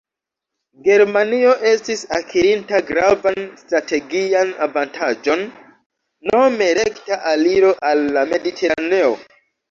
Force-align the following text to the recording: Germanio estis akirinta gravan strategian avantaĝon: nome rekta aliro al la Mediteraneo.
Germanio 0.85 1.49
estis 1.71 1.99
akirinta 2.19 2.79
gravan 2.87 3.43
strategian 3.63 4.53
avantaĝon: 4.67 5.43
nome 6.31 6.71
rekta 6.79 7.19
aliro 7.33 7.69
al 7.91 8.01
la 8.17 8.25
Mediteraneo. 8.33 9.13